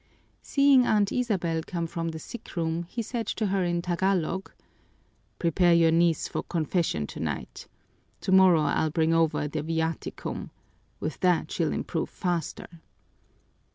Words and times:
Seeing 0.41 0.83
Aunt 0.87 1.11
Isabel 1.11 1.61
come 1.61 1.85
from 1.85 2.07
the 2.09 2.17
sick 2.17 2.55
room, 2.55 2.85
he 2.89 3.03
said 3.03 3.27
to 3.27 3.45
her 3.45 3.63
in 3.63 3.83
Tagalog, 3.83 4.51
"Prepare 5.37 5.75
your 5.75 5.91
niece 5.91 6.27
for 6.27 6.41
confession 6.41 7.05
tonight. 7.05 7.67
Tomorrow 8.19 8.61
I'll 8.61 8.89
bring 8.89 9.13
over 9.13 9.47
the 9.47 9.61
viaticum. 9.61 10.49
With 10.99 11.19
that 11.19 11.51
she'll 11.51 11.71
improve 11.71 12.09
faster." 12.09 12.65